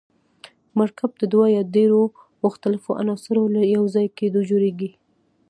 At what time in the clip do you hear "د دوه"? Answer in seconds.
1.17-1.47